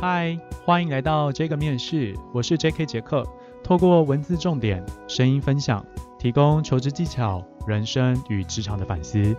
[0.00, 2.86] 嗨，欢迎来到这个面试，我是 J.K.
[2.86, 3.24] 杰克。
[3.62, 5.84] 透过文字重点、声音分享，
[6.18, 9.36] 提供求职技巧、人生与职场的反思，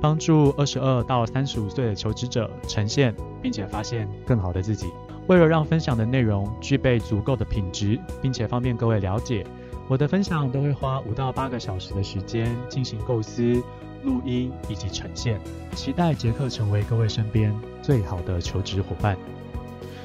[0.00, 4.88] 帮助二十二到三十五岁的求职者呈现并且发现更好的自己。
[5.28, 9.46] 为了让分享的内容具备足够的品质，并且方便各位了解，
[9.88, 13.62] 我的分享都会花五到八个小时的时间进行构思、
[14.04, 15.40] 录音以及呈现。
[15.74, 19.16] 期待杰克成为各位身边最好的求职伙伴。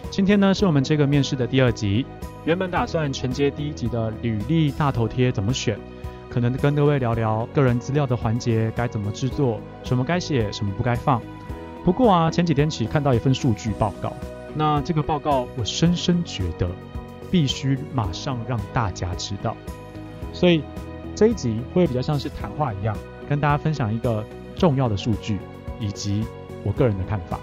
[0.10, 2.06] 今天呢，是我们这个面试的第二集。
[2.46, 5.78] 原本打算承接第一集的履历大头贴怎么选，
[6.30, 11.22] 可能跟各位聊聊个人资料的环节该怎么制作，什么该写，什么不该放。
[11.84, 14.14] 不过啊，前几天起看到一份数据报告，
[14.56, 16.70] 那这个报告我深深觉得
[17.34, 19.58] 必须马上让大家知道，
[20.32, 20.62] 所以
[21.16, 22.96] 这一集会比较像是谈话一样，
[23.28, 24.24] 跟大家分享一个
[24.56, 25.40] 重要的数据
[25.80, 26.24] 以及
[26.64, 27.40] 我个人的看法。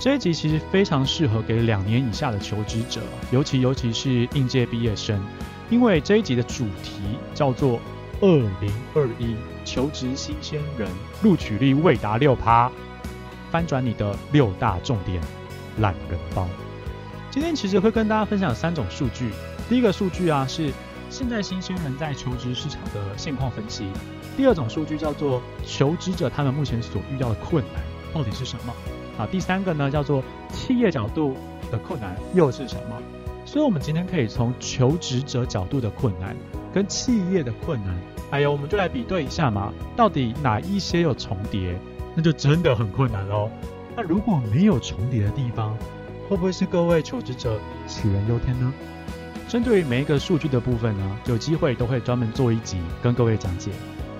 [0.00, 5.22] 这一集其实非常适合给两年以下的求职者，尤其尤其是应届毕业生，
[5.68, 7.02] 因为这一集的主题
[7.34, 7.78] 叫做
[8.22, 10.88] “二零二一求职新鲜人
[11.22, 12.72] 录取率未达六趴，
[13.50, 15.20] 翻转你的六大重点
[15.76, 16.48] 懒人包”。
[17.38, 19.30] 今天其实会跟大家分享三种数据，
[19.68, 20.72] 第一个数据啊是
[21.08, 23.86] 现在新鲜人在求职市场的现况分析，
[24.36, 27.80] 第二种数据叫做求职者他们目前所遇到的困难
[28.12, 28.74] 到底是什么。
[29.16, 30.20] 啊，第三个呢叫做
[30.52, 31.36] 企业角度
[31.70, 33.00] 的困难又是什么？
[33.46, 36.34] 所以，我们今天可以从求职者角度的困难
[36.74, 37.96] 跟企业的困难，
[38.32, 41.78] 还有我们就来比对一下嘛，到底哪一些有重叠，
[42.16, 43.48] 那就真的很困难喽。
[43.94, 45.78] 那如果没有重叠的地方，
[46.28, 48.72] 会不会是各位求职者杞人忧天呢？
[49.48, 53.70] 针对于每一个数据的部分呢，有机会都会专门做一集跟各位讲解。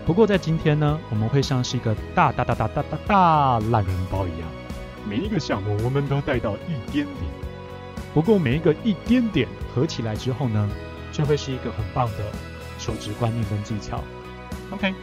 [0.06, 4.49] 不过在今天呢，我们会像是一个大大大大大大大懒人包一样。
[5.06, 7.06] 每一个项目我们都带到一点点，
[8.15, 10.66] 不过每一个一点点合起来之后呢，
[11.12, 12.25] 就会是一个很棒的
[12.78, 14.03] 求职观念跟技巧。
[14.71, 14.94] OK，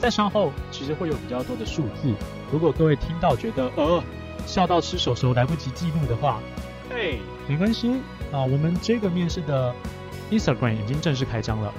[0.00, 2.12] 在稍后其实会有比较多的数字，
[2.52, 4.02] 如果各位听到觉得呃
[4.46, 6.40] 笑到吃手手来不及记录的话，
[6.90, 7.18] 嘿，
[7.48, 7.92] 没关系
[8.32, 9.74] 啊，我们这个面试的
[10.30, 11.72] Instagram 已经正式开张了，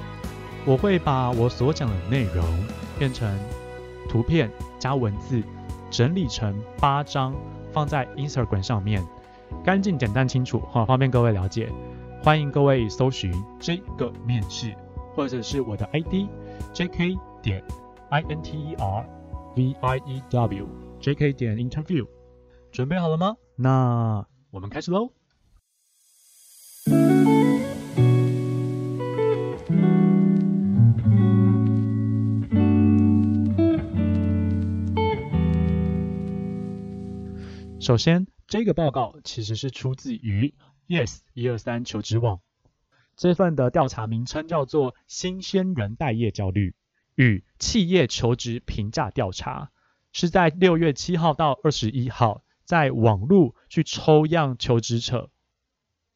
[0.66, 2.44] 我会把我所讲的内容
[2.97, 3.38] 变成
[4.09, 5.41] 图片加文字，
[5.89, 7.33] 整理成八张。
[7.73, 9.01] 放在 Instagram 上面，
[9.63, 11.72] 干净、简单、清楚，好方便各位了解。
[12.22, 14.75] 欢迎各位搜寻这个面试，
[15.16, 16.28] 或者是我的 ID
[16.73, 17.63] JK 点
[18.09, 19.05] INTER
[19.55, 20.66] VIEW
[20.99, 22.05] JK 点 Interview，
[22.72, 23.36] 准备好了吗？
[23.58, 25.14] 那我们开始喽。
[37.80, 40.53] 首先，这个报告其实是出自于
[40.88, 42.40] Yes 一二三求职网，
[43.18, 46.74] 这份的调查名称叫做“新鲜人待业焦虑
[47.16, 49.72] 与企业求职评价调查”，
[50.14, 55.30] 是在六月七号到二十一号在网络去抽样求职者，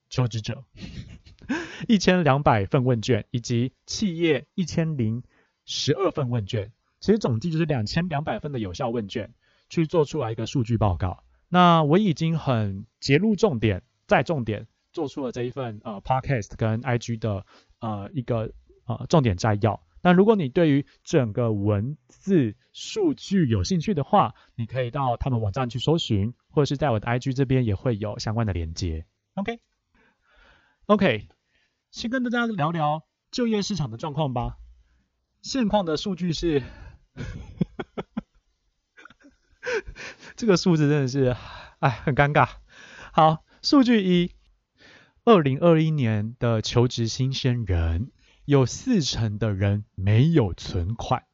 [0.10, 0.64] 求职者
[1.90, 5.22] 一千两百份问卷以及企业一千零
[5.66, 6.72] 十二份问卷，
[7.02, 9.34] 其实总计就是两千两百份的有效问卷，
[9.68, 11.26] 去做出来一个数据报告。
[11.50, 17.46] 那我已经很揭露重点，再重点做出了这一份呃 podcast 跟 IG 的
[17.82, 18.54] 呃一个
[18.86, 19.82] 呃重点摘要。
[20.02, 29.06] 那如果你对于整个文字数据有兴趣的话，你可以到他们网站去搜寻，或者是在我的 IG 这边也会有相关的连接。
[30.86, 31.28] OK，OK，
[31.92, 34.58] 先跟大家聊聊就业市场的状况吧。
[35.42, 36.64] 现况的数据是。
[40.38, 41.36] 这个数字真的是，
[41.80, 42.50] 哎，很尴尬。
[43.12, 44.32] 好，数据一，
[45.24, 48.12] 二零二一年的求职新鲜人，
[48.46, 51.26] 有四成的人没有存款，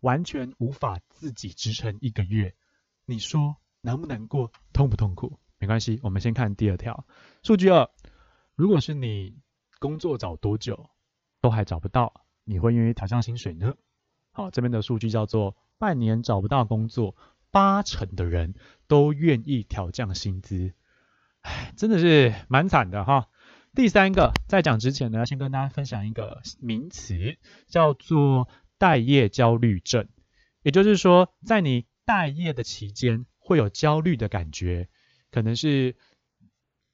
[0.00, 2.54] 完全无法自己支撑一个月。
[3.04, 5.38] 你说难不难过，痛不痛苦？
[5.58, 7.04] 没关系，我们先看第二条。
[7.42, 7.90] 数据二，
[8.54, 9.36] 如果是你
[9.78, 10.88] 工作找多久
[11.40, 13.74] 都还找不到，你会愿意调降薪水呢？
[14.30, 17.14] 好，这边的数据叫做半年找不到工作。
[17.50, 18.54] 八成的人
[18.88, 20.72] 都愿意调降薪资，
[21.42, 23.28] 唉，真的是蛮惨的哈。
[23.74, 27.36] 第三个，在讲之前呢，先跟大家分享一个名词，
[27.68, 28.48] 叫做
[28.78, 30.08] 待业焦虑症。
[30.62, 34.88] 也就是说，在你待业的期间，会有焦虑的感觉，
[35.30, 35.96] 可能是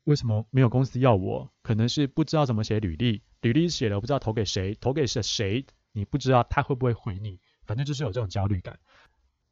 [0.05, 8.81] 为什么没有公司要我，可能是不知道怎么写履历，履历写了不知道投给谁，投给是谁，你不知道他会不会回你，反正就是有这种焦虑感。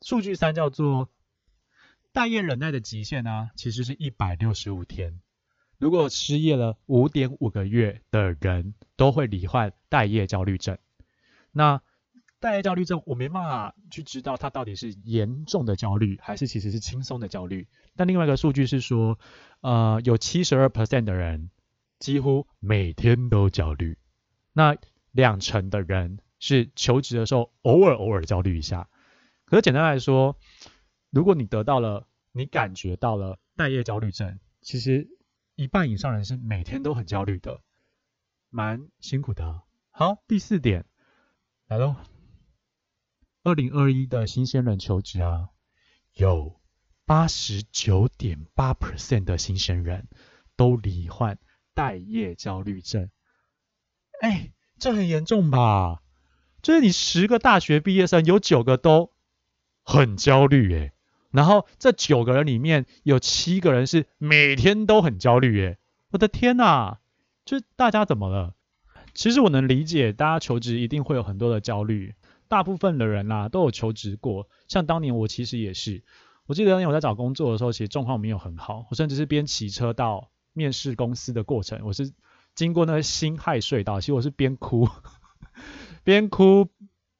[0.00, 1.10] 数据三叫做
[2.12, 5.20] 待业忍耐的极限呢，其实是一百六十五天。
[5.78, 10.78] 如果失业了五点五个月的人，都会罹患待业焦虑症。
[11.52, 11.82] 那
[12.40, 17.66] 待业焦虑症，我没办法去知道它到底是严重的焦虑，还是其实是轻松的焦虑。
[17.94, 19.18] 但另外一个数据是说，
[19.60, 21.50] 呃，有七十二 percent 的人
[21.98, 23.98] 几乎每天都焦虑。
[24.52, 24.76] 那
[25.12, 28.88] 两成的人是求职的时候偶尔偶尔焦虑一下。
[29.44, 30.38] 可是简单来说，
[31.10, 35.08] 如果你得到了，你感觉到了待业焦虑症，其实。
[35.58, 37.62] 一半以上人是每天都很焦虑的，
[38.50, 39.62] 蛮辛苦的。
[39.90, 40.84] 好，第四点
[41.66, 41.96] 来喽。
[43.46, 45.50] 二零二一的新鲜人求职啊，
[46.14, 46.58] 有
[47.04, 50.08] 八十九点八 percent 的新鲜人
[50.56, 51.38] 都罹患
[51.72, 53.08] 待业焦虑症。
[54.20, 54.50] 哎，
[54.80, 56.02] 这很严重吧？
[56.60, 59.12] 就是你十个大学毕业生有九个都
[59.84, 60.92] 很焦虑，哎。
[61.30, 65.78] 然后这九个人里面有七个人是每天都很焦虑耶！
[66.10, 66.98] 我的天呐，
[67.44, 68.54] 就是大家怎么了？
[69.14, 72.16] 其实我能理解，大家求职一定会有很多的焦虑。
[72.48, 76.02] 大部分的人啦都有求职过，像当年我其实也是。
[76.46, 82.12] 我记得当年我在找工作的时候，其实状况没有很好，我甚至是边骑车到面试公司的过程，我是
[82.54, 84.88] 经过那个辛亥隧道，其实我是边哭
[86.04, 86.68] 边哭。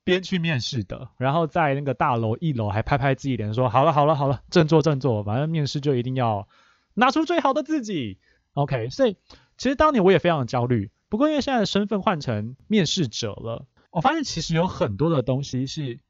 [0.05, 6.46] 边去面试的，然后在那个大楼一楼还拍拍自己脸说：“好了好了好了，振作振作，反正面试就一定要
[6.94, 8.20] 拿出最好的自己。”
[8.55, 9.17] OK，所以
[9.58, 16.00] 其实当年我也非常的焦虑，不过因为现在的身份换成面试者了，我发现其实有很多的东西是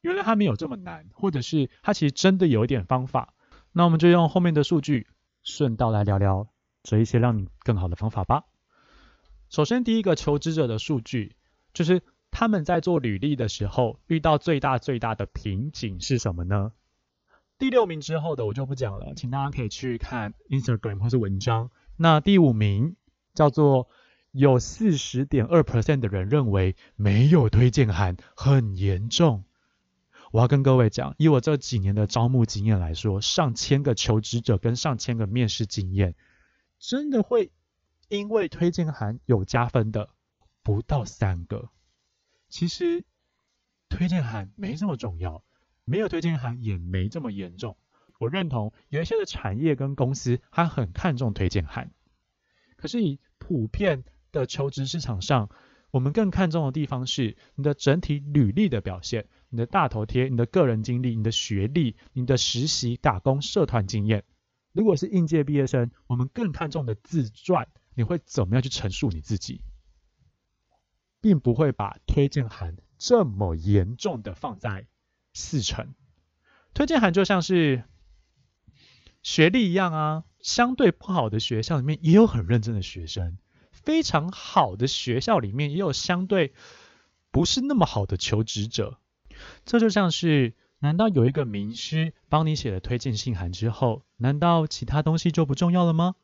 [0.00, 3.34] 原来它没有这么难，或者是它其实真的有一点方法。
[3.72, 5.06] 那我们就用后面的数据
[5.42, 6.48] 顺道来聊聊
[6.82, 8.44] 这一些让你更好的方法吧。
[9.50, 11.36] 首先第一个求职者的数据
[11.74, 12.02] 就是。
[12.36, 16.72] 他们在做履历的时候遇到最大最大的瓶颈是什么呢？
[17.58, 21.70] 第六名之后的我就不讲了，请大家可以去看 Instagram 或是文章。
[21.96, 22.96] 那第五名
[23.34, 23.88] 叫做
[24.34, 29.44] 有四十点二 percent 的人认为没有推荐函很严重。
[30.32, 36.16] 我要跟各位讲，以我这几年的招募经验来说，上千个求职者跟上千个面试经验，
[36.80, 37.52] 真的会
[38.08, 40.10] 因为推荐函有加分的
[40.64, 41.70] 不到三个。
[42.48, 43.04] 其实
[43.88, 45.44] 推荐函没这么重要，
[45.84, 47.76] 没有推荐函也没这么严重。
[48.18, 51.92] 我认同有一些的产业跟公司，他很看重推荐函。
[52.76, 54.02] 可是以普遍
[54.40, 55.48] 的求职市场上，
[55.90, 64.24] 我们更看重的地方是你的整体履历的表现，你的大头贴，你的个人经历，你的学历，你的实习、打工、社团经验。
[64.72, 69.62] 如果是应届毕业生，我们更看重的自传，你会怎么样去陈述你自己？
[71.20, 74.88] 并不会把推荐函这么严重的放在
[75.32, 75.94] 四成。
[76.74, 77.84] 推荐函就像是
[79.22, 83.38] 学历一样啊，相对不好的学校里面也有很认真的学生，
[83.84, 86.54] 非常好的学校里面也有相对
[87.30, 88.98] 不是那么好的求职者。
[89.64, 96.14] 这就像是，难道有一个名师帮你写了推荐信函之后，难道其他东西就不重要了吗？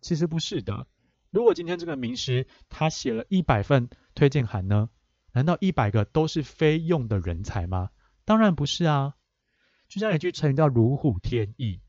[0.00, 0.86] 其实不是的。
[1.30, 4.88] 如果今天这个名师他写了一百份推荐函呢？
[5.32, 7.90] 难道一百个都是非用的人才吗？
[8.24, 9.14] 当然不是啊！
[9.88, 11.80] 就像一句成语叫“如虎添翼”。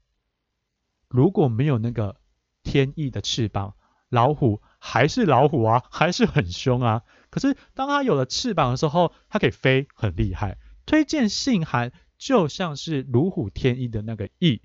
[1.07, 2.19] 如果没有那个
[2.63, 3.75] 天翼的翅膀，
[4.09, 7.03] 老虎还是老虎啊，还是很凶啊。
[7.29, 10.57] 可是当它有了翅膀的时候，它可以飞，很厉害。
[10.85, 14.61] 推荐信函就像是如虎添翼的那个翼，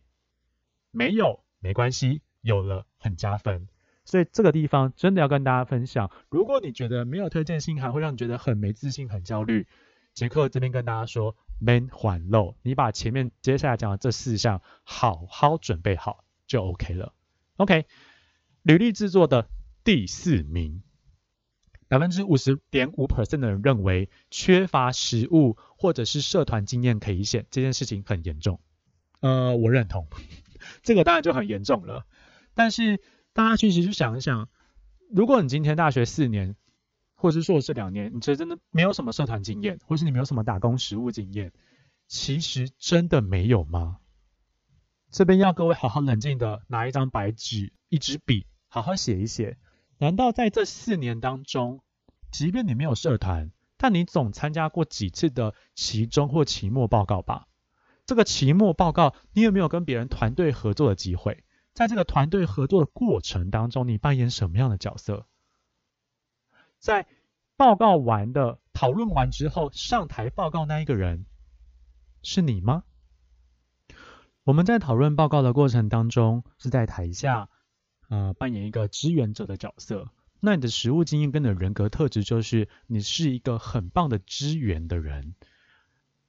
[0.91, 3.69] 没有没关系，有了很加分。
[4.05, 9.69] 所以这个地方真的要跟大家分享，如果你觉得没有推荐信函会让你觉得很没自信、很焦虑，
[10.13, 17.13] 杰克这边跟大家说，man 缓漏，你把前面接下来讲的这四项好好准备好就 OK 了。
[17.57, 17.87] OK，
[18.63, 19.49] 履历制作的
[19.85, 20.83] 第四名，
[21.89, 28.61] 百分之五十点五 percent 的人认为缺乏实务或者是社团经验可以写，这件事情很严重。
[29.21, 30.07] 呃，我认同，
[30.83, 32.07] 这个当然就很严重了，
[32.55, 33.01] 但是。
[33.35, 34.51] 大家其实去想一想，
[35.11, 36.55] 如果你今天大学四年，
[37.15, 41.51] 或者是硕士两年，你其实真的没有什么社团经验，或是你没有什么打工实务经验，
[42.09, 44.01] 其实真的没有吗？
[45.11, 49.57] 这边要各位好好冷静的拿一张白纸、一支笔，好好写一写。
[50.03, 51.81] 难道在这四年当中，
[52.33, 57.47] 即便你没有社团，但你总参加过几次的期中或期末报告吧？
[58.05, 61.45] 这个期末报告，你有没有跟别人团队合作的机会？
[61.73, 65.25] 在这个团队合作的过程当中，你扮演什么样的角色？
[66.81, 67.07] 在
[67.57, 71.27] 报告完的讨论完之后上台报告那一个人
[72.25, 72.83] 是你吗？
[74.43, 77.49] 我们在讨论报告的过程当中是在台下
[78.13, 80.11] 呃扮演一个支援者的角色。
[80.39, 85.35] 那你的实务经验跟你的人格特质就是你是一个很棒的支援的人，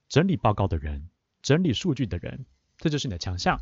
[0.08, 1.10] 整理报告的人，
[1.42, 2.46] 整理数据的人，
[2.78, 3.60] 这就是你的强项。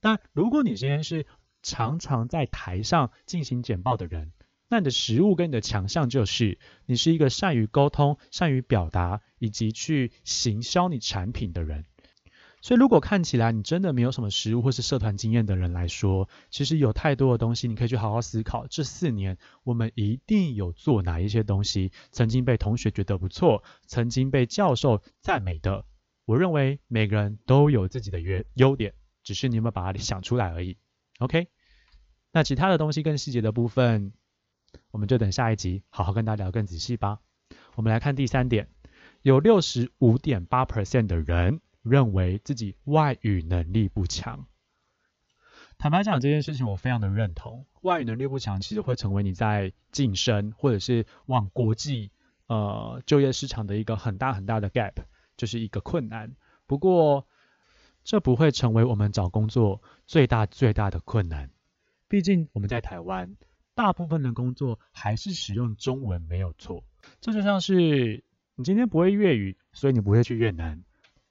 [0.00, 1.26] 但如果你今天是
[1.62, 4.32] 常常在台上进行简报的人，
[4.68, 11.84] 那你的实务跟你的强项就是你是一个善于沟通、善于表达以及去行销你产品的人。
[12.64, 18.66] 所以，如果看起来你真的没有什么实务或是社团经验的人来说，其实有太多的东西你可以去好好思考。
[18.68, 25.84] 这四年我们一定有做哪一些东西，曾经被同学觉得不错，曾经被教授赞美的。
[26.24, 30.78] 我认为每个人都有自己的优优点，只是你有没有把它想出来而已。
[31.18, 31.48] OK，
[32.32, 34.14] 那其他的东西更细节的部分，
[34.90, 37.18] 我们就等下一集好好跟大家聊更仔细吧。
[37.74, 38.70] 我们来看第三点，
[39.20, 41.60] 有六十五点八 percent 的人。
[41.84, 44.46] 认为自己外语能力不强。
[45.76, 47.66] 坦白讲，这件事情我非常的认同。
[47.82, 52.10] 外语能力不强，其实会成为你在晋升或者是往国际
[52.46, 54.94] 呃就业市场的一个很大很大的 gap，
[55.36, 56.34] 就是一个困难。
[56.66, 57.26] 不过，
[58.02, 61.50] 这不会成为我们找工作最大最大的困难。
[62.08, 63.36] 毕竟我们在台湾，
[63.74, 66.84] 大部分的工作还是使用中文没有错。
[67.20, 68.24] 这就像是
[68.54, 70.84] 你今天不会粤语，所以你不会去越南。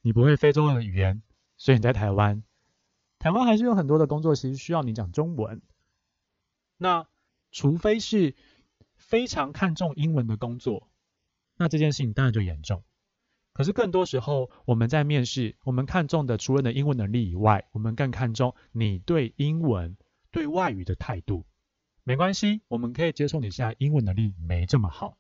[0.06, 1.24] 你不会非洲的语言，
[1.56, 2.44] 所以你在台湾，
[3.20, 5.62] 台湾还是有很多的工作其实需要你讲中文。
[6.78, 7.08] 那
[7.52, 8.36] 除非是
[8.96, 10.90] 非常看重英文的工作，
[11.56, 12.84] 那这件事情当然就严重。
[13.54, 19.96] 可是更多时候，我们在面试，我们看重的除了你的英文能力以外，我们更看重你对英文、
[20.32, 21.46] 对外语的态度。
[22.04, 25.18] 没关系，我们可以接受你现在英文能力没这么好，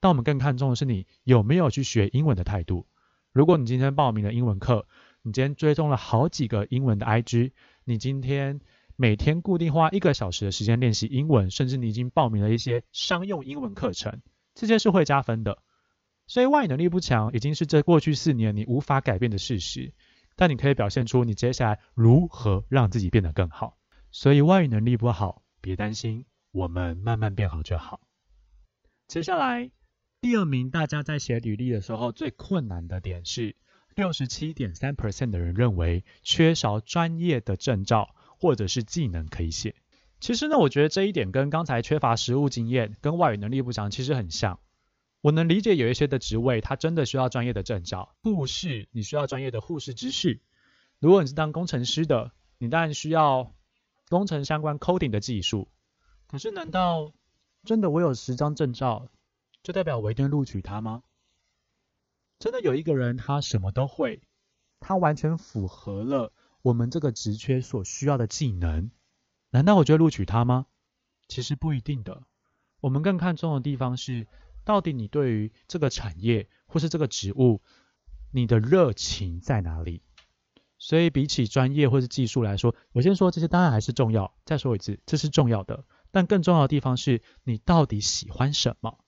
[0.00, 2.88] 但我们更看重的是你有没有去学英文的态度。
[3.36, 4.88] 如果你今天报名了英文课，
[5.20, 7.52] 你今天追踪了好几个英文的 IG，
[7.84, 8.62] 你今天
[8.96, 14.22] 每天固定花一个小时的时间练习英文，甚至你已经报名了一些商用英文课程，
[14.54, 15.58] 这些是会加分的。
[16.26, 19.92] 所以外语能力不强已经是这过去四年你无法改变的事实，
[20.34, 23.76] 但你可以表现出你接下来如何让自己变得更好。
[24.10, 28.00] 所以外语能力不好，别担心，我们慢慢变好就好。
[29.06, 29.70] 接下来。
[30.20, 33.54] 第二名，大家在写履历的时候最困难的点是，
[33.94, 39.76] 六十七点三 percent 的人认为缺少专业的证照或者是技能可以写。
[40.18, 44.58] 其实呢，我觉得这一点跟刚才缺乏实务经验跟外语能力不强其实很像。
[45.20, 50.40] 我能理解有一些的职位，它真的需要专业的证照，护士你需要专业的护士知识。
[50.98, 53.54] 如果你是当工程师的，你当然需要
[54.08, 55.68] 工程相关 coding 的技术。
[56.26, 57.12] 可是难道
[57.64, 59.08] 真的我有十张证照？
[59.66, 61.02] 就代表我一定录取他吗？
[62.38, 64.22] 真的有一个人他什么都会，
[64.78, 66.32] 他完全符合了
[66.62, 68.92] 我们这个职缺所需要的技能，
[69.50, 70.66] 难道我就录取他吗？
[71.26, 72.22] 其实不一定的。
[72.78, 74.28] 我们更看重的地方是，
[74.62, 77.60] 到底你对于这个产业或是这个职务，
[78.30, 80.00] 你的热情在哪里？
[80.78, 84.32] 所以比起专业或是技术来说，我先说这些当然还是重要。
[84.44, 89.00] 再说一次，这是重要的，但更重要的地方是你到底喜欢什么？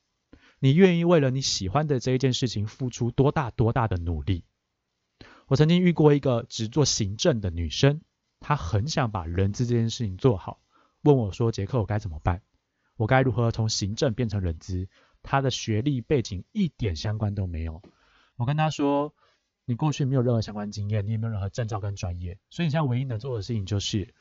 [0.61, 4.45] 你愿意为了你喜欢的这一件事情付出多大多大的努力？
[5.47, 8.03] 我曾经遇过一个只做行政的女生，
[8.41, 10.61] 她很想把人资这件事情做好，
[11.03, 12.43] 问我说：“杰克，我该怎么办？
[12.97, 14.89] 我该如何从行政变成人资？”
[15.23, 17.83] 她的学历背景一点相关都没有。
[18.37, 19.15] 我跟她说
[19.65, 24.15] ：“你过去没有任何相关经验，你也没有任何证照跟专业，所以你现在唯一能做的事情就是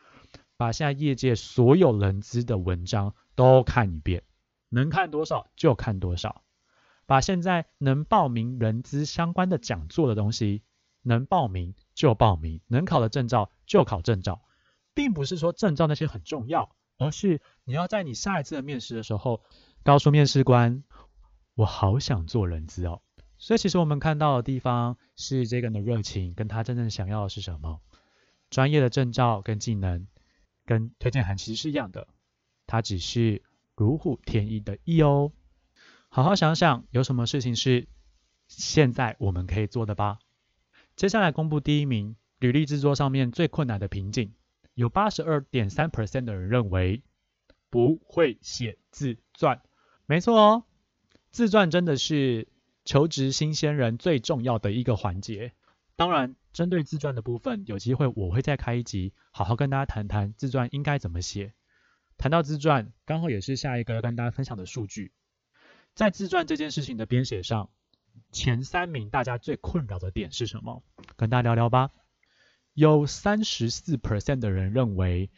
[0.56, 4.24] 把现在业界所有人资的文章都看一遍。”
[4.70, 6.44] 能看多少就看多少，
[7.06, 10.64] 把现在能报名人资相关的讲座的东西，
[11.02, 14.42] 能报名就报名，能考的证照就考证照，
[14.94, 19.42] 并不是说证照那些很重要，而是你要在你下一次的面试的时候，
[19.84, 20.84] 告诉面试官，
[21.56, 23.02] 我好想做人资哦。
[23.38, 27.80] 所以其实我们看到的地方是这个人的热情，跟他真正想要的是什么，
[28.50, 30.08] 专业的证照跟技能，
[30.66, 32.10] 跟推荐函其实是一样的，
[32.66, 33.44] 他只是。
[33.78, 35.32] 如虎添翼的翼哦，
[36.10, 37.88] 好好想想，有什么事情是
[38.48, 40.18] 现在我们可以做的吧？
[40.96, 44.34] 接下来公布第一名，履历制作上面最困难的瓶颈，
[44.74, 47.04] 有八十二点三 percent 的人认为
[47.70, 49.62] 不会写自传。
[50.08, 50.64] 没错哦，
[51.30, 52.48] 自传真的是
[52.84, 55.54] 求职新鲜人最重要的一个环节。
[55.96, 61.54] 当然，针对自传的部分，有机会我会再开一集，好好跟大家谈谈自传应该怎么写。
[62.18, 65.12] 谈到自传，刚好也是下一个要跟大家分享的数据。
[65.94, 67.70] 在自传这件事情的编写上，
[68.32, 70.84] 前三名大家最困扰的点是什么？
[71.16, 71.92] 跟大家聊聊吧。
[72.74, 75.32] 有三十四 percent 的人认为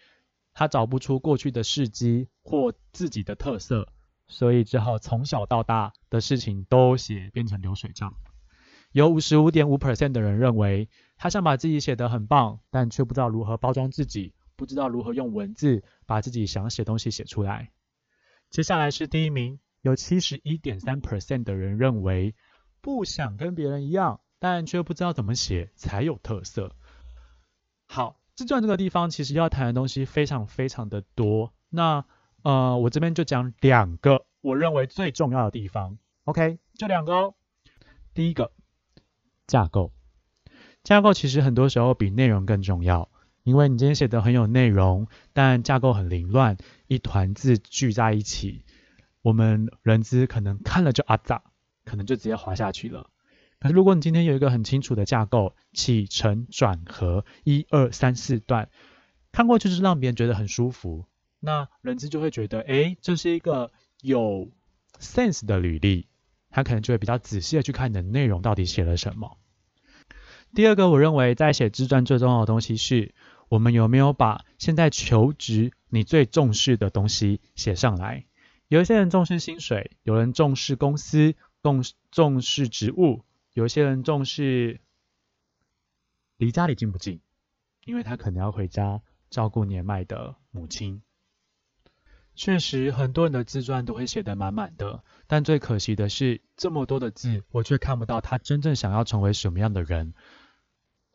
[0.53, 3.87] 他找不出过去的事迹或自己的特色，
[4.27, 8.15] 所以只好从小到大的事情都写变成流水账。
[8.91, 14.33] 有五十五点五 percent 的人认为他想把自己写得很棒，但却不知道如何包装自己。
[14.59, 17.71] 不知道如何用文字把自己想写东西写出来。
[18.49, 22.35] 接下来是第一名，有七十一点三 percent 的人认为
[22.81, 26.75] 不想跟别人一样，但却不知道怎么写才有特色。
[27.85, 31.53] 好，自传这个地方其实要谈的东西非常非常的多。
[31.69, 32.03] 那
[32.43, 35.97] 呃，我这边就讲两个我认为最重要的地方。
[36.25, 37.35] OK，就两个哦。
[38.13, 38.51] 第一个，
[39.47, 39.93] 架构。
[40.83, 43.09] 架构其实很多时候比内容更重要。
[43.49, 48.63] 因为你今天写的很有内容，但架构很凌乱，一团字聚在一起，
[49.23, 51.41] 我们人资可能看了就啊咋，
[51.83, 53.09] 可能就直接滑下去了。
[53.59, 58.69] 可是如果你今天有一个很清楚的架构，起承转合，一二三四段，
[59.31, 61.05] 看过去就是让别人觉得很舒服，
[61.39, 64.51] 那人资就会觉得，哎，这是一个有
[64.99, 66.07] sense 的履历，
[66.51, 69.39] 他可能就会比较仔细的去看你的内容到底写了什么。
[70.53, 73.15] 第二个，我认为在写自传最重要的东西是。
[73.49, 78.25] 我们有没有把现在求职你最重视的东西写上来？
[78.67, 84.79] 有一些人重视薪水，有人重视公司，重重视职务，有些人重视
[86.37, 87.19] 离家里近不近，
[87.83, 89.01] 因为他可能要回家
[89.31, 91.01] 照顾年迈的母亲。
[92.35, 100.13] 确实，很多人的自传都会写得满满的，但最可惜的是，这么多的字，我却看不到他真正想要成为什么样的人。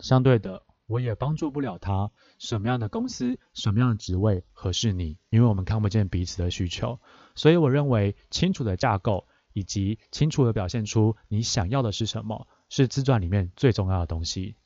[0.00, 0.64] 相对的。
[0.87, 5.17] 我也帮助不了他，什么样的公司、什么样的职位合适你？
[5.31, 7.00] 因为我们看不见彼此的需求，
[7.35, 14.57] 所以我认为清楚的架构以及清楚的表现出你想要的是什么，是自传里面最重要的东西。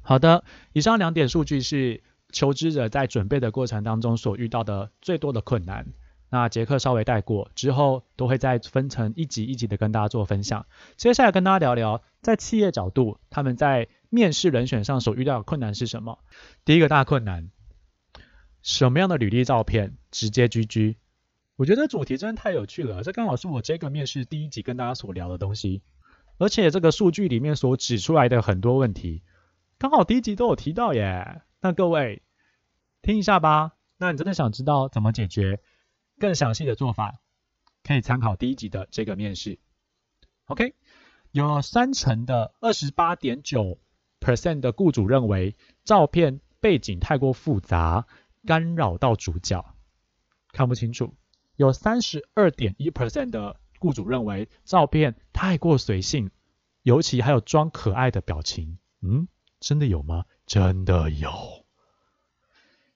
[0.00, 5.86] 好的，以上两点数据是求职者在准备的过程当中所遇到的最多的困难。
[6.30, 10.66] 那杰克稍微带过之后，都会再分成一集一集的跟大家做分享。
[10.96, 16.20] 接下来跟大家聊聊，在企业角度，他们在面试人选上所遇到的困难是什么？
[16.64, 17.50] 第一个大困难，
[18.62, 20.96] 什么样的履历照片直接居居
[21.56, 25.82] 我觉得主题真的太有趣了，这刚好是我这个面试第一集跟大家所聊的东西，
[26.38, 29.22] 而且这个数据里面所指出来的很多问题，
[29.78, 31.42] 刚好第一集都有提到耶。
[31.60, 32.22] 那各位
[33.02, 33.72] 听一下吧。
[33.96, 35.60] 那你真的想知道怎么解决？
[36.18, 37.20] 更详细的做法
[37.82, 39.58] 可以参考第一集的这个面试。
[40.46, 40.74] OK，
[41.30, 43.78] 有三成的二十八点九
[44.24, 48.06] percent 的雇主认为照片背景太过复杂，
[48.46, 49.74] 干扰到主角，
[50.52, 51.14] 看不清楚。
[51.56, 56.30] 有三十二点一 percent 的雇主认为照片太过随性，
[56.82, 58.78] 尤其还有装可爱的表情。
[59.02, 59.28] 嗯，
[59.60, 60.24] 真的有吗？
[60.46, 61.30] 真的有。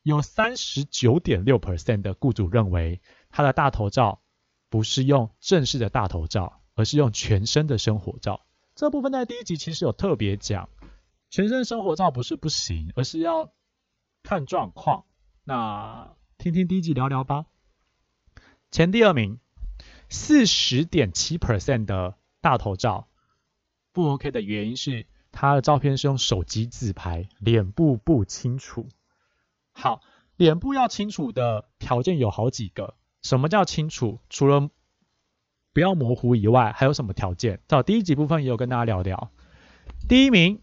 [0.03, 4.23] 有三十九点六 percent 的雇主认为，他的大头照
[4.71, 8.41] 不是用正式的大头照，而是用全身的生活照。
[8.75, 10.71] 这部分在第一集其实有特别讲，
[11.31, 13.53] 全身生活照不是不行，而是要
[14.23, 15.05] 看状况。
[15.45, 17.45] 那听听第一集聊聊吧。
[18.71, 19.38] 前第二名，
[20.09, 23.09] 四十点七 percent 的大头照
[23.93, 28.88] 不 OK 的原因是，他的照片是用手机自拍，脸部不清楚。
[29.73, 30.01] 好，
[30.37, 32.95] 脸部要清楚的条件有好几个。
[33.23, 34.21] 什么叫清楚？
[34.31, 34.71] 除了
[35.75, 37.61] 不要模糊以外，还有什么条件？
[37.69, 39.31] 在第一集部分也有跟大家聊聊。
[40.09, 40.61] 第一名，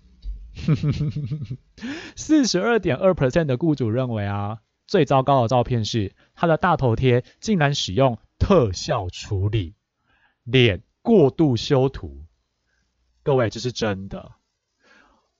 [2.15, 9.75] 四十二点二 percent 的雇主认为啊，最糟糕的照片是他的大头贴竟然使用特效处理，
[10.43, 12.23] 脸过度修图。
[13.23, 14.33] 各位，这是真的。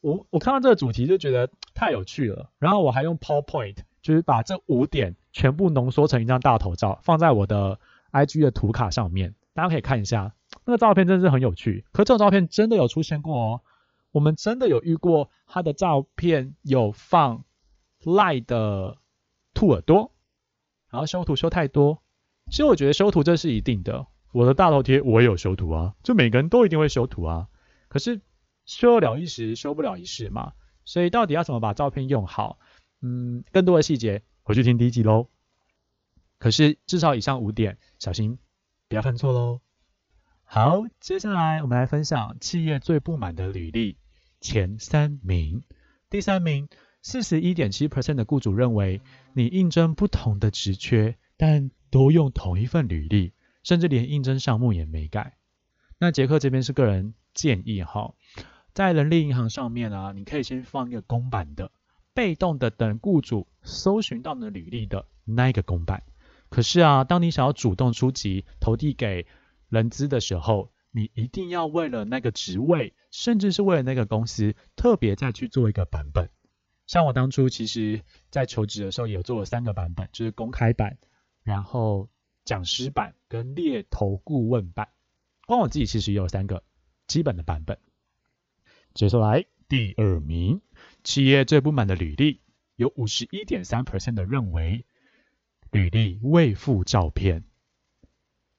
[0.01, 7.79] 我我看到这个主题就觉得太有趣了，然后我还用 PowerPoint，就是把这五点全部浓缩成一张大头照，放在我的
[8.11, 11.85] IG 的图卡上面，大家可以看一下，那个照片真的是很有趣。
[11.91, 13.61] 可这种照片真的有出现过哦，
[14.15, 17.43] 我们真的有遇过他的照片有放
[18.01, 18.97] 赖的
[19.53, 20.13] 兔耳朵，
[20.89, 22.01] 然后修图修太多。
[22.49, 27.49] 其实我觉得修图这是一定的，我的大头贴我也有修图啊，就每个人都一定会修图啊，
[27.89, 28.21] 可是。
[28.67, 30.53] 修了一时，修不了一世嘛。
[30.85, 32.57] 所以到底要怎么把照片用好？
[32.99, 35.27] 嗯，更多的细节回去听第一集喽。
[36.39, 38.39] 可是至少以上五点，小心
[38.87, 39.61] 不要犯错喽。
[40.45, 43.99] 好，接下来我们来分享企业最不满的履历
[44.45, 45.63] 前三名。
[46.07, 46.69] 第三名，
[47.01, 49.01] 四十一点七 percent 的雇主认为
[49.33, 55.35] 你应征不同的职缺，但都用同一份履历，甚至连应征项目也没改。
[55.97, 58.13] 那杰克这边是个人建议哈，
[58.71, 61.71] 在人力银行上面啊，你可以先放一个公版的，
[62.13, 66.03] 被动的等雇主搜寻到你的履历的那一个公版。
[66.49, 69.25] 可是啊，当你想要主动出击投递给
[69.69, 76.29] 人资的时候，你一定要为了那个职位，甚至是为了那个公司，特别再去做一个版本。
[76.87, 80.97] 像我当初其实，在求职的时候，也做了三个版本，就是公开版，
[81.43, 82.09] 然后
[82.45, 84.87] 讲师版跟猎头顾问版。
[85.45, 86.63] 光我自己其实也有三个
[87.07, 87.77] 基本的版本。
[88.93, 90.61] 接下来第二名，
[91.03, 92.39] 企业最不满的履历，
[92.77, 94.85] 有五十一点三 percent 的认为，
[95.71, 97.43] 履历未附照片，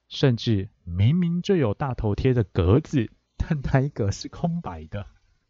[0.09, 5.07] 甚至明明就有大头贴的格子， 但那一格是空白的，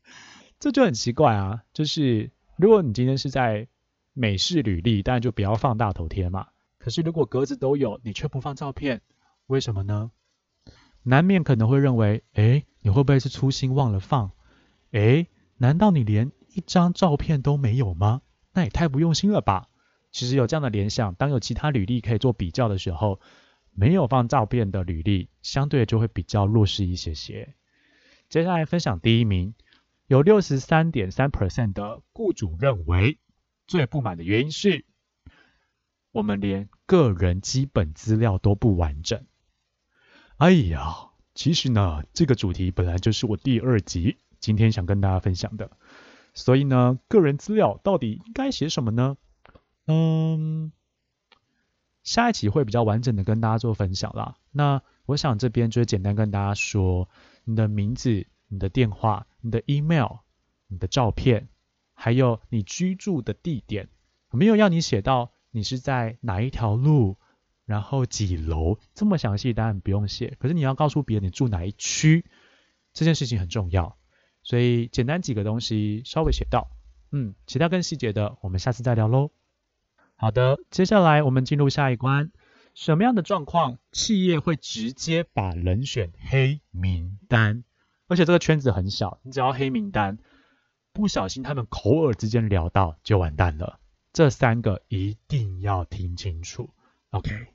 [0.61, 2.31] 这就很奇怪啊，就是。
[2.59, 3.69] 如果你今天是在
[4.14, 6.47] 美式履历，当然就不要放大头贴嘛。
[6.79, 9.03] 可是如果格子都有，你却不放照片，
[9.47, 10.11] 为什么呢？
[11.03, 14.31] 难免可能会认为，哎，你会不会是粗心忘了放？
[14.90, 15.27] 哎，
[15.59, 18.23] 难道你连一张照片都没有吗？
[18.55, 19.69] 那也太不用心了吧。
[20.11, 23.21] 其实有这样的联想，当有其他履历可以做比较的时候，
[23.77, 27.55] 没有放照片的履历，相对就会比较弱势一些些。
[28.29, 29.55] 接下来分享第一名。
[30.09, 33.19] 有六十三点三 percent 的雇主认为，
[33.67, 34.85] 最不满的原因是，
[36.12, 39.27] 我们连个人基本资料都不完整。
[40.37, 45.73] 哎呀，其实呢，这个主题本来就是我第二集今天想跟大家分享的，
[46.35, 49.17] 所以呢，个人资料到底应该写什么呢？
[49.89, 50.71] 嗯，
[52.07, 54.37] 下一期会比较完整的跟大家做分享啦。
[54.51, 57.11] 那我想这边就简单跟大家说，
[57.45, 58.27] 你的名字。
[58.49, 60.19] 你的电话、你的 email、
[60.69, 61.49] 你的照片，
[61.95, 63.88] 还有你居住的地点，
[64.31, 67.16] 没有要你写到你是在哪一条路，
[67.64, 70.37] 然后几楼，这么详细当然不用写。
[70.38, 72.25] 可是你要告诉别人你住哪一区，
[72.92, 73.99] 这件事情很重要。
[74.45, 76.71] 所以简单几个东西稍微写到，
[77.11, 79.33] 嗯，其他更细节的我们下次再聊喽。
[80.19, 82.33] 好的，接下来我们进入下一关，
[82.75, 87.65] 什么样的状况企业会直接把人选黑名单？
[88.09, 90.19] 而且这个圈子很小，你只要黑名单，
[90.93, 93.79] 不小心他们口耳之间聊到就完蛋了。
[94.15, 96.71] 这三个一定要听清楚。
[97.11, 97.49] OK，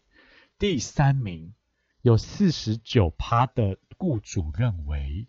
[0.60, 1.56] 第三名
[2.04, 5.28] 有四十九趴的雇主认为，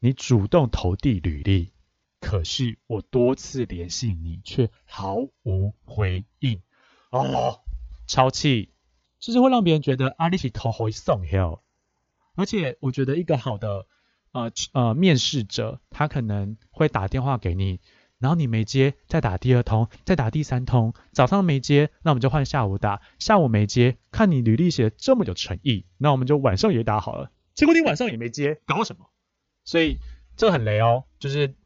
[0.00, 1.72] 你主动投递履历，
[2.20, 6.60] 可是我多次联系你却毫无回应。
[7.10, 7.60] 哦，
[8.06, 8.70] 超气，
[9.18, 11.60] 就是会让别人觉得啊，你是头回送 hell。
[12.34, 13.86] 而且我觉得一个好的。
[14.30, 17.80] 呃呃，面试者他可能会打电话给你，
[18.18, 27.32] 然后你没接，再打第二通，再打第三通，早上没接，那我们就换下午打，下午没接，看你履历写的这么有诚意，那我们就晚上也打好了。
[27.54, 29.08] 结果你晚上也没接，搞什么？
[29.64, 29.98] 所以
[30.36, 31.56] 这很雷哦，就是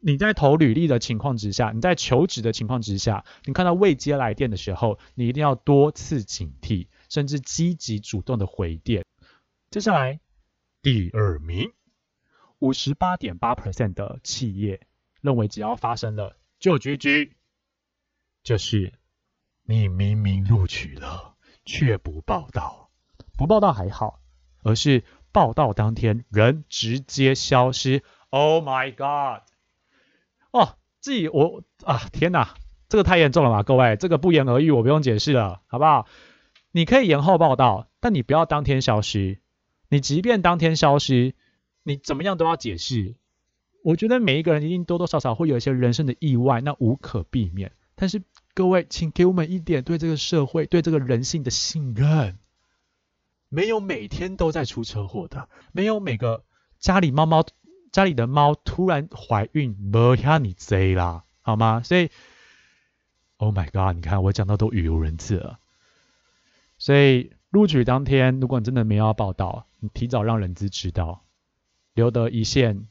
[0.00, 9.04] 你在投履历的情况之下，你在求职的情况之下，你看到未接来电的时候，你一定要多次警惕，甚至积极主动的回电。
[9.70, 10.20] 接下来
[10.82, 11.72] 第二名。
[12.58, 14.80] 五十八点八 percent 的企业
[15.20, 17.32] 认为，只要发生了就 GG，
[18.42, 18.94] 就是
[19.64, 22.90] 你明明录取了却不报道，
[23.36, 24.20] 不报道还好，
[24.62, 28.02] 而是报道当天人直接消失。
[28.30, 29.42] Oh my god！
[31.00, 32.54] 自己我啊，天哪，
[32.88, 36.06] 这个太严重了吧，各位，这个不言而喻，我不用解释了，好不好？
[36.72, 39.38] 你可以延后报道，但你不要当天消失。
[39.88, 41.34] 你即便当天消失。
[41.88, 43.14] 你怎么样都要解释，
[43.84, 47.70] 我觉得每一个人一定多多少少会有一些人生的意外，那无可避免。
[47.94, 52.40] 但是各位，请给我们一点对这个社会、对这个人性的信任。
[53.48, 56.42] 没有每天都在出车祸的，没有每个
[56.80, 57.46] 家里猫猫
[57.96, 61.80] 家里的猫突然怀孕，不要你贼啦，好吗？
[61.82, 62.10] 所以
[63.38, 65.58] ，Oh my God，你看我讲到都语无伦次了。
[66.76, 71.24] 所以录取当天，如果你真的没有报道，你提早让人资知道。
[71.94, 72.86] 留得一线，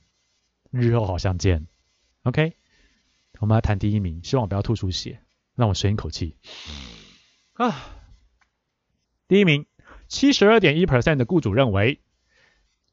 [0.72, 1.68] 日后好相见。
[2.24, 2.56] OK，
[3.38, 5.20] 我们来谈第一名，希望我不要吐出血，
[5.54, 6.36] 让我深一口气。
[7.54, 7.76] 啊，
[9.28, 9.68] 第一名，
[10.08, 12.02] 七十二点一 percent 的雇主认为，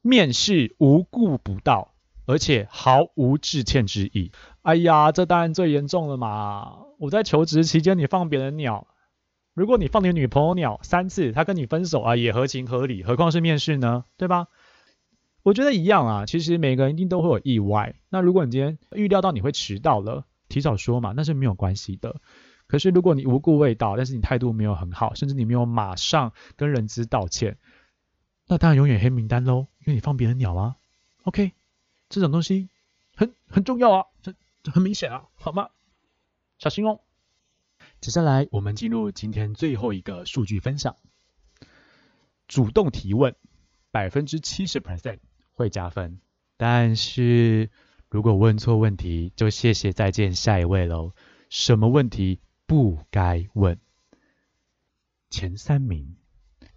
[0.03, 1.92] 面试无故不到，
[2.27, 4.33] 而且毫无致歉之意。
[4.63, 6.79] 哎呀，这当然最严重了嘛！
[6.99, 8.87] 我在求职期间，你放别人鸟，
[9.55, 14.05] 如果你放你女朋友鸟三次，她跟你分手啊，也合情合理，何况是面试呢？
[14.17, 14.47] 对吧？
[15.43, 17.97] 我觉得一样啊，其实每个人一定都会有意外。
[18.09, 22.21] 那如果你今天预料到你会迟到了，提早说嘛，那是没有关系的。
[22.69, 27.59] 可是如果你无故未到，但是你态度没有很好，甚至你没有马上跟人资道歉，
[28.47, 30.77] 那当然永远黑名单喽，因为你放别人鸟啊。
[31.25, 31.53] OK，
[32.13, 32.69] 这种东西
[33.17, 35.71] 很很重要啊，这这很明显啊，好吗？
[36.59, 37.01] 小心哦。
[38.03, 40.95] 接下来我们进入今天最后一个数据分享。
[42.49, 43.35] 主动提问，
[43.91, 45.21] 百分之七十 percent
[45.53, 46.21] 会加分，
[46.59, 47.71] 但是
[48.11, 51.15] 如果问错问题，就谢谢再见，下一位喽。
[51.49, 53.79] 什么问题不该问？
[55.31, 56.17] 前三名，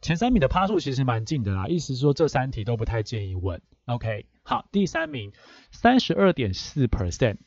[0.01, 3.61] 前三名的趴数其实蛮近的啦，意思说这三题都不太建议问。
[3.85, 5.31] OK，好，第三名
[5.71, 7.37] 三十二点四 percent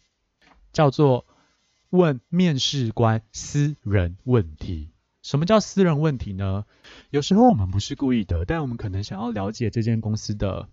[0.72, 1.26] 叫做
[1.90, 4.90] 问面试官私人问题。
[5.20, 6.64] 什么叫私人问题呢？
[7.10, 10.68] 有时候我们不是故意的，但我们可能想要了解这间公司的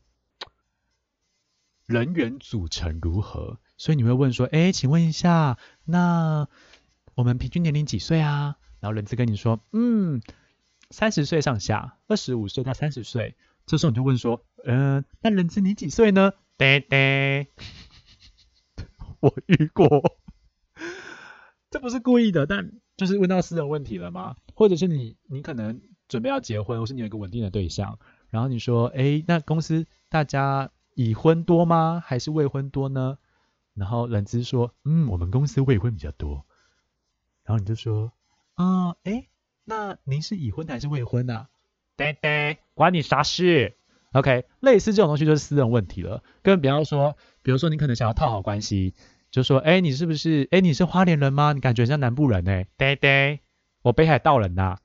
[1.88, 6.48] 人员组成如何，所以你会问说：“哎，请问一下，那
[7.16, 10.22] 我们平均年龄几岁啊？”然后人资跟你说：“嗯，
[10.92, 17.48] 三十岁上下，二十五岁到三十岁。”这时候你就问说：“嗯，那人资你几岁呢？”爹爹，
[19.20, 20.18] 我遇过，
[21.70, 24.38] 这不是故意的，但就是问到私人问题了嘛？
[24.54, 28.00] 或者是你，你可能准备要结婚，或是你有一个稳定的对象，
[28.30, 32.02] 然后你说，哎，那公司大家已婚多吗？
[32.06, 33.18] 还是未婚多呢？
[33.74, 36.46] 然后人资说，嗯，我们公司未婚比较多。
[37.44, 38.14] 然后你就说，
[38.54, 39.28] 啊，哎，
[39.66, 41.50] 那您是已婚还是未婚呢？
[41.98, 43.76] 对对，关你啥事
[44.16, 46.24] ？OK，类似这种东西就是私人问题了。
[46.42, 48.94] 更比方说，比如说你可能想要套好关系，
[49.30, 51.52] 就说，哎，你是不是，哎，你是花莲人吗？
[51.52, 52.64] 你感觉像南部人呢？
[52.78, 53.42] 对对。
[53.82, 54.78] 我北海道人呐，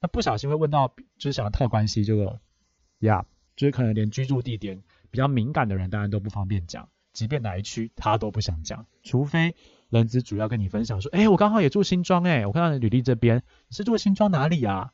[0.00, 2.38] 那不小心会问到，就是想要套关系这个，
[2.98, 3.24] 呀，
[3.56, 9.54] 就是可能连居住地点比较敏感的人，当然都不方便讲，即便哪一区他都不想讲，除非
[9.88, 14.92] 人资主要跟你分享说，哎，我刚好也住新庄，哎，我看到你履历这边，你是住新庄哪里啊？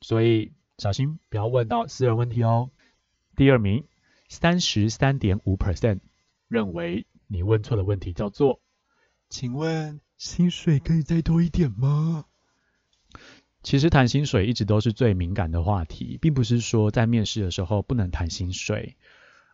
[0.00, 2.70] 所以小心不要问到私人问题哦。
[3.36, 3.84] 第二名，
[4.28, 6.00] 三十三点五 percent
[6.48, 8.60] 认为你问错的问题叫做，
[9.28, 10.00] 请问。
[10.18, 12.24] 薪水可以再多一点吗？
[13.62, 18.96] 其实谈薪水一直都是最敏感的话题，并不是说在面试的时候不能谈薪水，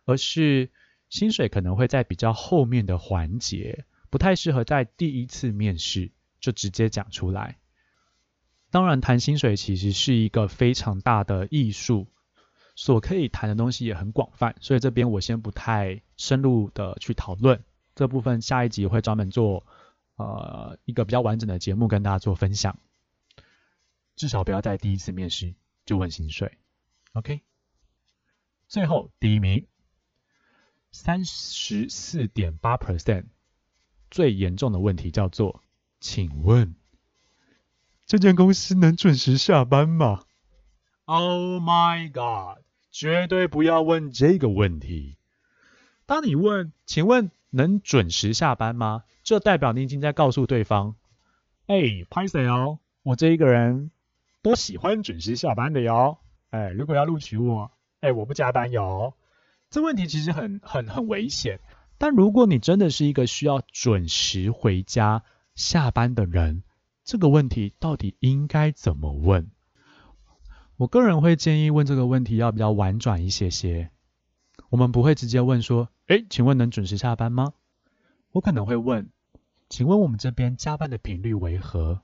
[0.05, 0.71] 而是
[1.07, 7.59] 薪水可能会在比较后面的环节，不太适合在第一次面试就直接讲出来。
[8.75, 12.07] 当然，谈薪水其实是一个非常大的艺术，
[12.75, 17.63] 所可以谈的东西也很广泛，所以这边我先不太深入的去讨论
[17.95, 19.65] 这部分，下一集会专门做。
[20.17, 22.77] 呃，一个比较完整的节目跟大家做分享，
[24.17, 26.57] 至少不要在第一次面试就问薪水
[27.13, 27.43] ，OK？
[28.67, 29.67] 最后第一名，
[30.91, 33.27] 三十四点八 percent，
[34.11, 35.61] 最严重的问题叫做，
[36.01, 36.75] 请问
[38.07, 40.21] 这间公司能准时下班吗
[41.05, 42.63] ？Oh my god！
[42.91, 45.17] 绝对不要问这个问题。
[46.05, 49.03] 当你问，请问能准时下班吗？
[49.23, 50.95] 这代表你已经在告诉对方，
[51.65, 52.77] 哎，拍谁哦？
[53.01, 53.89] 我这一个人
[54.43, 56.19] 都喜欢准时下班的哟。
[56.51, 59.15] 哎，如果要录取我，哎，我不加班哟。
[59.71, 61.59] 这问题其实很很很危险。
[61.97, 65.23] 但如果你真的是一个需要准时回家
[65.55, 66.61] 下班的人，
[67.05, 69.51] 这个问题到底应该怎么问？
[70.75, 73.91] 我个人会建议问这个问题要比较婉转一些些。
[74.69, 77.53] 我们不会直接问说，哎，请问能准时下班吗？
[78.31, 79.11] 我可能会问。
[79.69, 82.01] 请问我们这边加班的频率为何？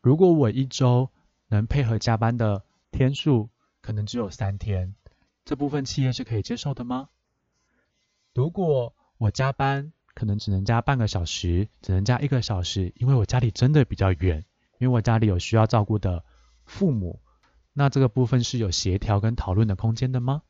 [0.00, 1.10] 如果我一周
[1.48, 3.50] 能配合加班的天数
[3.82, 4.94] 可能只有三天，
[5.44, 7.10] 这部分企业是可以接受的吗？
[8.34, 14.44] 如果我加班可能只能加半个小时，只能加一个小时，因为我家里真的比较远，
[14.78, 16.24] 因为我家里有需要照顾的
[16.64, 17.20] 父母，
[17.72, 20.42] 那这个部分是有协调跟讨论的空间的吗？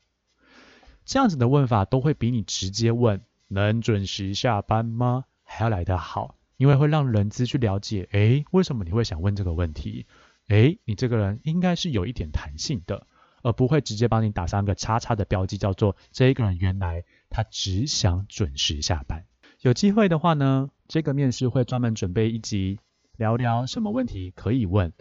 [1.05, 5.27] 这样子的问法都会比你直接问能准时下班吗？
[5.45, 10.07] 还要来得好，因为会让人资去了解，哎，为什么你会想问这个问题？
[10.47, 13.07] 哎，你这个人应该是有一点弹性的，
[13.43, 19.27] 而不会直接帮你打上个叉叉的标记，叫做这一个人原来他只想准时下班。
[19.61, 22.79] 有机会的话呢，这个面试会专门准备一集，
[23.17, 24.93] 聊聊什么问题可以问，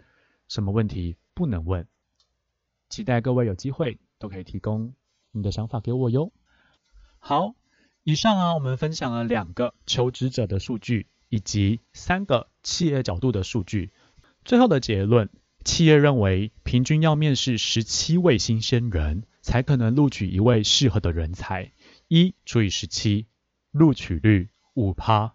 [0.48, 1.86] 什么问题不能问。
[2.88, 4.94] 期待各位有机会都可以提供
[5.30, 6.32] 你的想法给我哟。
[7.18, 7.54] 好。
[8.04, 13.92] 以上啊，我们分享了两个求职者的数据，以及三个企业角度的数据。
[14.46, 15.28] 最后的结论，
[15.62, 21.72] 企业认为平均要面试十七位新鲜人，才可能录取一位适合的人才。
[22.08, 23.26] 一除以十七，
[23.72, 25.34] 录取率五趴。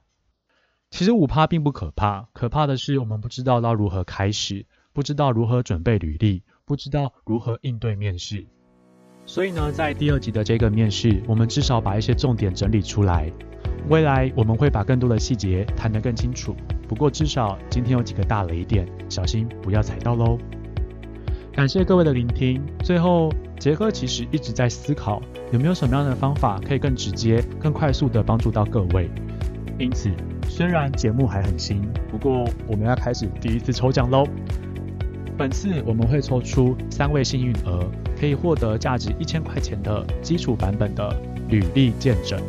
[0.89, 8.45] 其实五趴并不可怕，可怕的是我们不知道要如何开始，不知道如何准备履历，不知道如何应对面试。
[9.25, 13.31] 所以呢，在第二集的这个面试，我们至少把一些重点整理出来。
[13.89, 16.55] 未来我们会把更多的细节谈得更清楚。
[16.87, 20.37] 不过至少今天有几个大雷点，小心不要踩到喽。
[21.53, 22.59] 感谢各位的聆听。
[22.83, 29.07] 最后，杰克其实一直在思考，有没有什么样的方法可以更直接、更快速地帮助到各位。
[29.77, 30.09] 因此，
[30.49, 34.25] 虽然节目还很新，不过我们要开始第一次抽奖喽。
[35.37, 37.87] 本次我们会抽出三位幸运儿，
[38.19, 41.15] 可以获得价值一千块钱的基础版本的
[41.49, 42.41] 履历见证。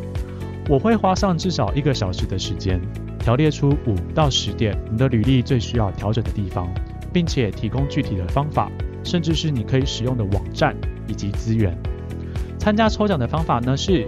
[0.67, 2.81] 我会花上至少一个小时的时间，
[3.19, 6.67] 条列出五到十点你的履历最需要调整的地方，
[7.13, 8.71] 并且提供具体的方法。
[9.05, 10.75] 甚至是你可以使用的网站
[11.07, 11.73] 以及资源。
[12.59, 14.07] 参加抽奖的方法呢，是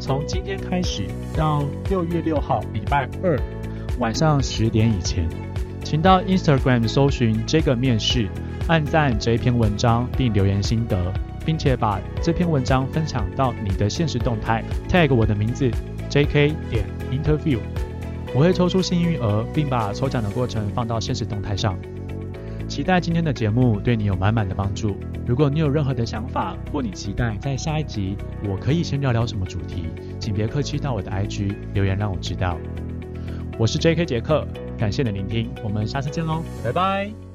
[0.00, 1.04] 从今天开始
[1.36, 3.38] 到六月六号礼拜二
[3.98, 5.28] 晚上十点以前，
[5.84, 8.26] 请到 Instagram 搜寻这个面试，
[8.66, 11.12] 按赞这一篇文章并留言心得，
[11.44, 15.70] 并且把这篇文章分享到你的现实动态，tag 我的名字
[16.08, 16.54] J.K.
[16.70, 17.58] 点 Interview，
[18.34, 21.76] 我会抽出幸运儿，并把抽奖的过程放到现实动态上。
[22.78, 24.96] 期待今天的节目对你有满满的帮助。
[25.26, 28.16] 如果你有任何的想法，或你期待在下一集
[28.48, 29.86] 我可以先聊聊什么主题，
[30.20, 32.56] 请别客气到我的 IG 留言让我知道。
[33.58, 34.06] 我是 J.K.
[34.06, 34.46] 杰克，
[34.78, 37.27] 感谢你的聆听，我们下次见喽，拜拜。